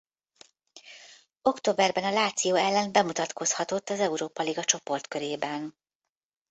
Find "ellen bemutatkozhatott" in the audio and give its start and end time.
2.55-3.89